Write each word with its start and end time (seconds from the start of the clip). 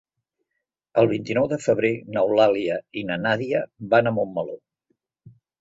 El 1.01 1.09
vint-i-nou 1.11 1.49
de 1.51 1.59
febrer 1.65 1.91
n'Eulàlia 2.15 2.79
i 3.03 3.07
na 3.13 3.21
Nàdia 3.27 3.63
van 3.93 4.11
a 4.11 4.15
Montmeló. 4.17 4.61